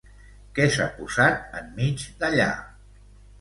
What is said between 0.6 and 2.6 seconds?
s'ha posat en mig d'allà?